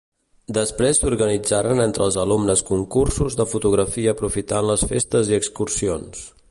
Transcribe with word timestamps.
Després 0.57 1.01
s'organitzaren 1.01 1.83
entre 1.83 2.03
els 2.07 2.17
alumnes 2.23 2.65
concursos 2.71 3.39
de 3.43 3.49
fotografia 3.53 4.19
aprofitant 4.19 4.71
les 4.73 4.91
festes 4.95 5.35
i 5.35 5.43
excursions. 5.43 6.31